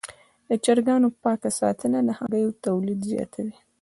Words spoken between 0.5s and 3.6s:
چرګانو پاک ساتنه د هګیو تولید زیاتوي.